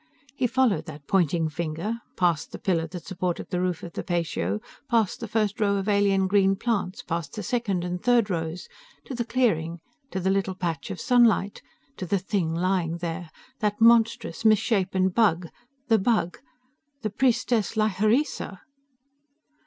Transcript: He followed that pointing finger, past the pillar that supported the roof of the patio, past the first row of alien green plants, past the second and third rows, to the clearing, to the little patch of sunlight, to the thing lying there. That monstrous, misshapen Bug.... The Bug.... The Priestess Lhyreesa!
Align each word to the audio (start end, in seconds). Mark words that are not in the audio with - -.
He 0.35 0.47
followed 0.47 0.87
that 0.87 1.05
pointing 1.05 1.47
finger, 1.47 1.99
past 2.17 2.51
the 2.51 2.57
pillar 2.57 2.87
that 2.87 3.05
supported 3.05 3.51
the 3.51 3.61
roof 3.61 3.83
of 3.83 3.93
the 3.93 4.01
patio, 4.03 4.59
past 4.89 5.19
the 5.19 5.27
first 5.27 5.59
row 5.59 5.75
of 5.75 5.87
alien 5.87 6.25
green 6.25 6.55
plants, 6.55 7.03
past 7.03 7.33
the 7.35 7.43
second 7.43 7.83
and 7.83 8.01
third 8.01 8.27
rows, 8.27 8.67
to 9.05 9.13
the 9.13 9.23
clearing, 9.23 9.79
to 10.09 10.19
the 10.19 10.31
little 10.31 10.55
patch 10.55 10.89
of 10.89 10.99
sunlight, 10.99 11.61
to 11.97 12.07
the 12.07 12.17
thing 12.17 12.51
lying 12.55 12.97
there. 12.97 13.29
That 13.59 13.79
monstrous, 13.79 14.43
misshapen 14.43 15.09
Bug.... 15.09 15.49
The 15.87 15.99
Bug.... 15.99 16.39
The 17.03 17.11
Priestess 17.11 17.75
Lhyreesa! 17.77 18.61